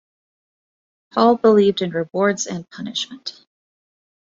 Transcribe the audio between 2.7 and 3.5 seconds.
punishment.